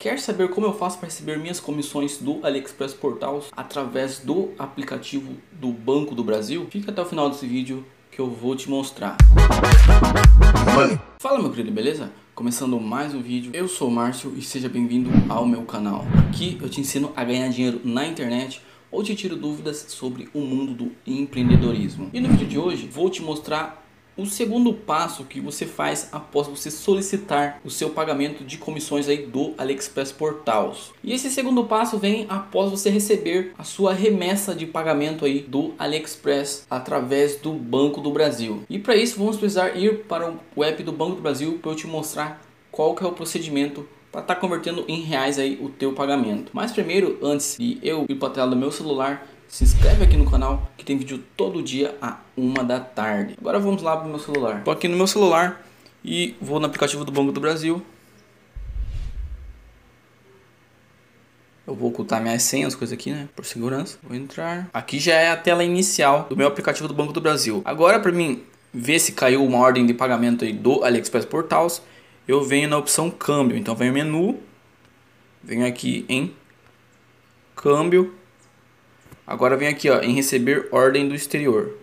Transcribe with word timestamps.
Quer 0.00 0.20
saber 0.20 0.48
como 0.50 0.64
eu 0.64 0.72
faço 0.72 0.96
para 0.96 1.08
receber 1.08 1.40
minhas 1.40 1.58
comissões 1.58 2.18
do 2.18 2.38
AliExpress 2.46 2.94
Portals 2.94 3.46
através 3.50 4.20
do 4.20 4.50
aplicativo 4.56 5.32
do 5.50 5.72
Banco 5.72 6.14
do 6.14 6.22
Brasil? 6.22 6.68
Fica 6.70 6.92
até 6.92 7.02
o 7.02 7.04
final 7.04 7.28
desse 7.28 7.44
vídeo 7.48 7.84
que 8.08 8.20
eu 8.20 8.30
vou 8.30 8.54
te 8.54 8.70
mostrar. 8.70 9.16
Fala 11.18 11.40
meu 11.40 11.50
querido, 11.50 11.72
beleza? 11.72 12.12
Começando 12.32 12.78
mais 12.78 13.12
um 13.12 13.20
vídeo, 13.20 13.50
eu 13.52 13.66
sou 13.66 13.88
o 13.88 13.90
Márcio 13.90 14.32
e 14.36 14.40
seja 14.40 14.68
bem-vindo 14.68 15.10
ao 15.28 15.44
meu 15.44 15.62
canal. 15.62 16.04
Aqui 16.28 16.56
eu 16.62 16.68
te 16.68 16.80
ensino 16.80 17.12
a 17.16 17.24
ganhar 17.24 17.48
dinheiro 17.48 17.80
na 17.82 18.06
internet 18.06 18.62
ou 18.92 19.02
te 19.02 19.16
tiro 19.16 19.34
dúvidas 19.34 19.84
sobre 19.88 20.28
o 20.32 20.38
mundo 20.38 20.74
do 20.74 20.92
empreendedorismo. 21.04 22.08
E 22.12 22.20
no 22.20 22.28
vídeo 22.28 22.46
de 22.46 22.56
hoje 22.56 22.86
vou 22.86 23.10
te 23.10 23.20
mostrar 23.20 23.87
o 24.18 24.26
segundo 24.26 24.74
passo 24.74 25.24
que 25.24 25.40
você 25.40 25.64
faz 25.64 26.08
após 26.10 26.48
você 26.48 26.72
solicitar 26.72 27.60
o 27.64 27.70
seu 27.70 27.90
pagamento 27.90 28.42
de 28.44 28.58
comissões 28.58 29.08
aí 29.08 29.18
do 29.18 29.54
AliExpress 29.56 30.10
Portals. 30.10 30.92
E 31.04 31.12
esse 31.12 31.30
segundo 31.30 31.64
passo 31.64 31.98
vem 31.98 32.26
após 32.28 32.70
você 32.70 32.90
receber 32.90 33.54
a 33.56 33.62
sua 33.62 33.94
remessa 33.94 34.56
de 34.56 34.66
pagamento 34.66 35.24
aí 35.24 35.40
do 35.40 35.72
AliExpress 35.78 36.66
através 36.68 37.36
do 37.36 37.52
Banco 37.52 38.00
do 38.00 38.10
Brasil. 38.10 38.64
E 38.68 38.78
para 38.78 38.96
isso 38.96 39.18
vamos 39.18 39.36
precisar 39.36 39.76
ir 39.76 40.04
para 40.04 40.34
o 40.56 40.64
app 40.64 40.82
do 40.82 40.92
Banco 40.92 41.14
do 41.14 41.22
Brasil 41.22 41.60
para 41.62 41.70
eu 41.70 41.76
te 41.76 41.86
mostrar 41.86 42.42
qual 42.72 42.96
que 42.96 43.04
é 43.04 43.06
o 43.06 43.12
procedimento 43.12 43.88
para 44.10 44.22
estar 44.22 44.34
tá 44.34 44.40
convertendo 44.40 44.84
em 44.88 45.02
reais 45.02 45.38
aí 45.38 45.58
o 45.62 45.68
teu 45.68 45.92
pagamento. 45.92 46.50
Mas 46.52 46.72
primeiro, 46.72 47.18
antes 47.22 47.56
de 47.58 47.78
eu 47.82 48.04
ir 48.08 48.16
para 48.16 48.28
a 48.28 48.32
tela 48.32 48.50
do 48.50 48.56
meu 48.56 48.72
celular, 48.72 49.26
se 49.48 49.64
inscreve 49.64 50.04
aqui 50.04 50.16
no 50.16 50.30
canal 50.30 50.70
que 50.76 50.84
tem 50.84 50.98
vídeo 50.98 51.24
todo 51.36 51.62
dia 51.62 51.96
a 52.02 52.18
uma 52.36 52.62
da 52.62 52.78
tarde. 52.78 53.34
Agora 53.40 53.58
vamos 53.58 53.82
lá 53.82 53.96
para 53.96 54.06
o 54.06 54.10
meu 54.10 54.18
celular. 54.18 54.58
Estou 54.58 54.72
aqui 54.72 54.86
no 54.86 54.96
meu 54.96 55.06
celular 55.06 55.64
e 56.04 56.36
vou 56.40 56.60
no 56.60 56.66
aplicativo 56.66 57.04
do 57.04 57.10
Banco 57.10 57.32
do 57.32 57.40
Brasil. 57.40 57.82
Eu 61.66 61.74
vou 61.74 61.90
ocultar 61.90 62.22
minhas 62.22 62.42
senhas, 62.42 62.74
coisas 62.74 62.94
aqui, 62.94 63.10
né? 63.10 63.28
Por 63.34 63.44
segurança. 63.44 63.98
Vou 64.02 64.16
entrar. 64.16 64.68
Aqui 64.72 64.98
já 64.98 65.14
é 65.14 65.30
a 65.30 65.36
tela 65.36 65.64
inicial 65.64 66.26
do 66.28 66.36
meu 66.36 66.46
aplicativo 66.46 66.86
do 66.86 66.94
Banco 66.94 67.12
do 67.12 67.20
Brasil. 67.20 67.62
Agora, 67.64 67.98
para 67.98 68.12
mim 68.12 68.42
ver 68.72 68.98
se 68.98 69.12
caiu 69.12 69.44
uma 69.44 69.58
ordem 69.58 69.84
de 69.86 69.94
pagamento 69.94 70.44
aí 70.44 70.52
do 70.52 70.84
AliExpress 70.84 71.24
Portals, 71.24 71.82
eu 72.26 72.42
venho 72.44 72.68
na 72.68 72.76
opção 72.76 73.10
câmbio. 73.10 73.56
Então, 73.56 73.74
venho 73.74 73.92
menu, 73.92 74.38
venho 75.42 75.66
aqui 75.66 76.04
em 76.08 76.34
câmbio 77.54 78.14
Agora 79.28 79.58
vem 79.58 79.68
aqui 79.68 79.90
ó, 79.90 80.00
em 80.00 80.14
receber 80.14 80.68
ordem 80.72 81.06
do 81.06 81.14
exterior. 81.14 81.76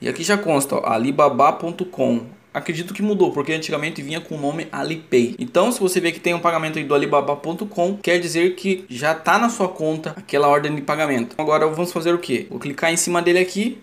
E 0.00 0.08
aqui 0.08 0.22
já 0.22 0.38
consta 0.38 0.76
alibaba.com. 0.76 2.26
Acredito 2.52 2.94
que 2.94 3.02
mudou, 3.02 3.32
porque 3.32 3.52
antigamente 3.52 4.00
vinha 4.00 4.20
com 4.20 4.36
o 4.36 4.40
nome 4.40 4.68
Alipay. 4.70 5.34
Então, 5.40 5.72
se 5.72 5.80
você 5.80 5.98
vê 6.00 6.12
que 6.12 6.20
tem 6.20 6.34
um 6.34 6.38
pagamento 6.38 6.78
aí 6.78 6.84
do 6.84 6.94
alibaba.com, 6.94 7.96
quer 7.96 8.20
dizer 8.20 8.54
que 8.54 8.84
já 8.88 9.10
está 9.10 9.36
na 9.36 9.48
sua 9.48 9.68
conta 9.68 10.10
aquela 10.16 10.46
ordem 10.46 10.72
de 10.72 10.82
pagamento. 10.82 11.34
Agora 11.36 11.66
vamos 11.66 11.92
fazer 11.92 12.14
o 12.14 12.18
que? 12.18 12.46
Vou 12.48 12.60
clicar 12.60 12.92
em 12.92 12.96
cima 12.96 13.20
dele 13.20 13.40
aqui. 13.40 13.78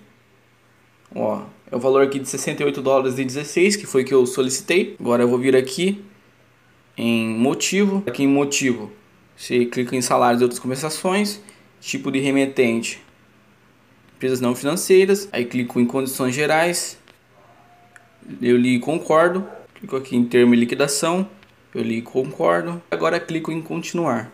Ó, 1.13 1.41
é 1.69 1.75
o 1.75 1.79
valor 1.79 2.01
aqui 2.01 2.17
de 2.17 2.29
68 2.29 2.81
dólares 2.81 3.19
e 3.19 3.25
16, 3.25 3.75
que 3.75 3.85
foi 3.85 4.05
que 4.05 4.13
eu 4.13 4.25
solicitei. 4.25 4.95
Agora 4.97 5.23
eu 5.23 5.27
vou 5.27 5.37
vir 5.37 5.53
aqui 5.53 6.01
em 6.97 7.27
motivo. 7.27 8.03
Aqui 8.07 8.23
em 8.23 8.27
motivo, 8.27 8.89
você 9.41 9.65
clica 9.65 9.95
em 9.95 10.01
salários 10.01 10.39
e 10.39 10.43
outras 10.43 10.59
compensações, 10.59 11.41
tipo 11.79 12.11
de 12.11 12.19
remetente, 12.19 13.01
empresas 14.15 14.39
não 14.39 14.53
financeiras, 14.53 15.27
aí 15.31 15.45
clico 15.45 15.79
em 15.79 15.85
condições 15.85 16.35
gerais, 16.35 16.99
eu 18.39 18.55
li 18.55 18.79
concordo, 18.79 19.43
clico 19.73 19.95
aqui 19.95 20.15
em 20.15 20.23
termo 20.23 20.53
e 20.53 20.57
liquidação, 20.57 21.27
eu 21.73 21.81
li 21.81 22.03
concordo, 22.03 22.79
agora 22.91 23.19
clico 23.19 23.51
em 23.51 23.63
continuar. 23.63 24.31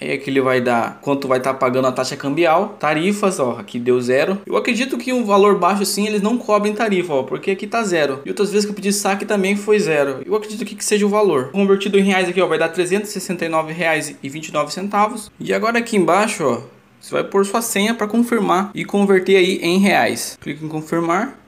Aí 0.00 0.12
aqui 0.12 0.30
ele 0.30 0.40
vai 0.40 0.60
dar 0.60 0.98
quanto 1.00 1.26
vai 1.26 1.38
estar 1.38 1.52
tá 1.52 1.58
pagando 1.58 1.88
a 1.88 1.92
taxa 1.92 2.16
cambial, 2.16 2.76
tarifas, 2.78 3.38
ó, 3.40 3.58
aqui 3.58 3.78
deu 3.78 4.00
zero. 4.00 4.38
Eu 4.46 4.56
acredito 4.56 4.96
que 4.96 5.12
um 5.12 5.24
valor 5.24 5.58
baixo 5.58 5.82
assim 5.82 6.06
eles 6.06 6.22
não 6.22 6.38
cobrem 6.38 6.74
tarifa, 6.74 7.12
ó, 7.12 7.22
porque 7.22 7.50
aqui 7.50 7.66
tá 7.66 7.82
zero. 7.82 8.20
E 8.24 8.28
outras 8.28 8.50
vezes 8.50 8.64
que 8.64 8.70
eu 8.70 8.76
pedi 8.76 8.92
saque 8.92 9.24
também 9.24 9.56
foi 9.56 9.78
zero. 9.78 10.22
Eu 10.24 10.34
acredito 10.34 10.64
que, 10.64 10.74
que 10.74 10.84
seja 10.84 11.04
o 11.04 11.08
valor. 11.08 11.50
Convertido 11.50 11.98
em 11.98 12.02
reais 12.02 12.28
aqui, 12.28 12.40
ó, 12.40 12.46
vai 12.46 12.58
dar 12.58 12.68
369 12.68 13.72
reais 13.72 14.14
e 14.22 14.28
29 14.28 14.72
centavos. 14.72 15.30
Agora 15.54 15.78
aqui 15.78 15.96
embaixo, 15.96 16.44
ó, 16.44 16.60
você 17.00 17.14
vai 17.14 17.24
pôr 17.24 17.44
sua 17.44 17.62
senha 17.62 17.94
para 17.94 18.06
confirmar 18.06 18.70
e 18.74 18.84
converter 18.84 19.36
aí 19.36 19.58
em 19.62 19.78
reais. 19.78 20.38
Clique 20.40 20.64
em 20.64 20.68
confirmar. 20.68 21.38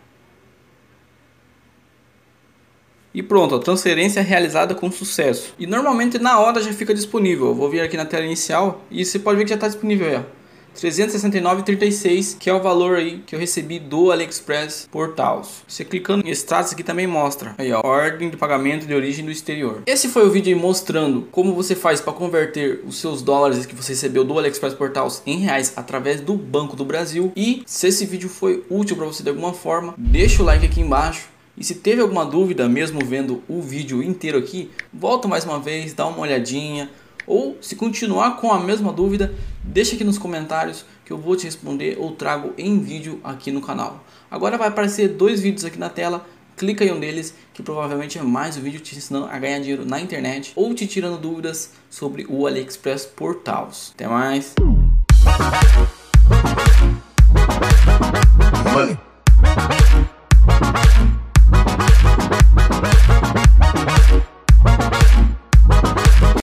E 3.12 3.22
pronto, 3.22 3.56
a 3.56 3.59
transferência 3.59 4.21
é 4.21 4.22
realizada 4.22 4.75
com 4.75 4.91
sucesso. 4.91 5.54
E 5.59 5.66
normalmente 5.66 6.19
na 6.19 6.38
hora 6.38 6.62
já 6.62 6.72
fica 6.72 6.94
disponível. 6.94 7.48
Eu 7.48 7.54
vou 7.54 7.69
vir 7.69 7.81
aqui 7.81 7.97
na 7.97 8.04
tela 8.04 8.25
inicial 8.25 8.84
e 8.91 9.04
você 9.04 9.19
pode 9.19 9.38
ver 9.38 9.44
que 9.44 9.50
já 9.50 9.56
está 9.56 9.66
disponível 9.66 10.09
aí. 10.09 10.25
369,36 10.76 12.37
que 12.38 12.48
é 12.48 12.54
o 12.54 12.62
valor 12.62 12.97
aí 12.97 13.22
que 13.26 13.34
eu 13.34 13.38
recebi 13.38 13.81
do 13.81 14.12
AliExpress 14.12 14.88
Portals. 14.91 15.65
Você 15.66 15.84
clicando 15.84 16.26
em 16.26 16.31
status 16.31 16.72
aqui 16.72 16.84
também 16.84 17.09
mostra 17.09 17.54
aí 17.59 17.72
a 17.72 17.81
ordem 17.81 18.31
de 18.31 18.37
pagamento 18.37 18.87
de 18.87 18.94
origem 18.94 19.25
do 19.25 19.32
exterior. 19.32 19.82
Esse 19.87 20.09
foi 20.09 20.25
o 20.25 20.31
vídeo 20.31 20.56
mostrando 20.56 21.27
como 21.32 21.54
você 21.54 21.75
faz 21.75 22.00
para 22.00 22.12
converter 22.12 22.82
os 22.87 23.00
seus 23.00 23.22
dólares 23.22 23.66
que 23.66 23.75
você 23.75 23.92
recebeu 23.92 24.25
do 24.25 24.38
AliExpress 24.38 24.75
Portals 24.75 25.22
em 25.27 25.38
reais 25.38 25.72
através 25.77 26.21
do 26.21 26.34
Banco 26.34 26.77
do 26.77 26.84
Brasil. 26.84 27.32
E 27.34 27.62
se 27.66 27.88
esse 27.88 28.06
vídeo 28.06 28.28
foi 28.28 28.65
útil 28.71 28.97
para 28.97 29.06
você 29.06 29.25
de 29.25 29.28
alguma 29.28 29.53
forma, 29.53 29.94
deixa 29.98 30.42
o 30.42 30.47
like 30.47 30.65
aqui 30.65 30.81
embaixo 30.81 31.28
e 31.56 31.65
se 31.65 31.75
teve 31.75 32.00
alguma 32.00 32.25
dúvida, 32.25 32.69
mesmo 32.69 33.05
vendo 33.05 33.43
o 33.49 33.61
vídeo 33.61 34.03
inteiro 34.03 34.38
aqui, 34.38 34.71
volta 34.93 35.28
mais 35.28 35.44
uma 35.44 35.59
vez, 35.59 35.93
dá 35.93 36.06
uma 36.06 36.21
olhadinha. 36.21 36.91
Ou 37.27 37.59
se 37.61 37.77
continuar 37.77 38.37
com 38.37 38.53
a 38.53 38.59
mesma 38.59 38.93
dúvida, 38.93 39.34
deixa 39.62 39.94
aqui 39.94 40.05
nos 40.05 40.19
comentários 40.19 40.84
que 41.05 41.12
eu 41.12 41.19
vou 41.19 41.37
te 41.37 41.44
responder 41.44 41.97
ou 41.99 42.12
trago 42.12 42.53
em 42.56 42.81
vídeo 42.81 43.21
aqui 43.22 43.50
no 43.50 43.60
canal. 43.60 44.05
Agora 44.31 44.56
vai 44.56 44.69
aparecer 44.69 45.09
dois 45.09 45.41
vídeos 45.41 45.65
aqui 45.65 45.78
na 45.78 45.89
tela, 45.89 46.27
clica 46.56 46.84
em 46.84 46.93
um 46.93 47.00
deles 47.00 47.34
que 47.53 47.62
provavelmente 47.62 48.19
é 48.19 48.22
mais 48.22 48.56
um 48.56 48.60
vídeo 48.60 48.81
te 48.81 48.97
ensinando 48.97 49.27
a 49.27 49.39
ganhar 49.39 49.59
dinheiro 49.60 49.84
na 49.84 50.00
internet 50.00 50.53
ou 50.56 50.75
te 50.75 50.87
tirando 50.87 51.21
dúvidas 51.21 51.72
sobre 51.89 52.27
o 52.28 52.47
AliExpress 52.47 53.06
Portals. 53.06 53.93
Até 53.94 54.09
mais! 54.09 54.55
Money. 58.72 59.09